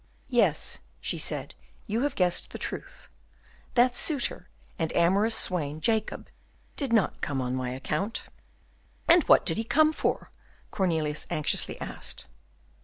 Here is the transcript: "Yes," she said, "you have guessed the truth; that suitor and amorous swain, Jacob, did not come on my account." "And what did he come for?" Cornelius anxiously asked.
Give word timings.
"Yes," 0.29 0.79
she 0.99 1.19
said, 1.19 1.53
"you 1.85 2.01
have 2.01 2.15
guessed 2.15 2.49
the 2.49 2.57
truth; 2.57 3.07
that 3.75 3.95
suitor 3.95 4.49
and 4.79 4.91
amorous 4.95 5.35
swain, 5.37 5.79
Jacob, 5.79 6.27
did 6.75 6.91
not 6.91 7.21
come 7.21 7.39
on 7.39 7.53
my 7.55 7.69
account." 7.69 8.23
"And 9.07 9.21
what 9.25 9.45
did 9.45 9.57
he 9.57 9.63
come 9.63 9.93
for?" 9.93 10.31
Cornelius 10.71 11.27
anxiously 11.29 11.79
asked. 11.79 12.25